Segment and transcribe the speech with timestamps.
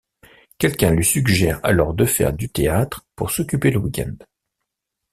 [0.57, 4.15] Quelqu'un lui suggère alors de faire du théâtre pour s'occuper le week-end.